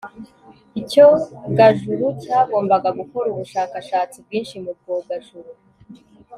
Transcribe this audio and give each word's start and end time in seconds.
icyogajuru 0.79 2.05
cyagombaga 2.21 2.89
gukora 2.99 3.27
ubushakashatsi 3.29 4.17
bwinshi 4.25 4.55
mu 4.63 4.71
byogajuru 4.79 5.51